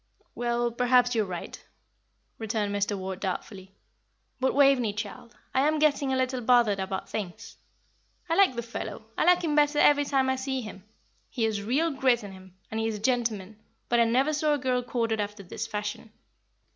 [0.33, 1.63] "Well, perhaps you are right,"
[2.39, 2.97] returned Mr.
[2.97, 3.75] Ward, doubtfully.
[4.39, 7.55] "But Waveney, child, I am getting a little bothered about things.
[8.27, 10.83] I like the fellow, I like him better every time I see him
[11.29, 13.59] he has real grit in him, and he is a gentleman;
[13.89, 16.11] but I never saw a girl courted after this fashion."